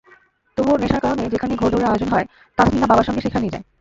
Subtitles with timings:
[0.57, 2.25] তবু নেশার কারণে যেখানেই ঘোড়দৌড়ের আয়োজন হয়,
[2.57, 3.63] তাসমিনা বাবার সঙ্গে সেখানেই যায়।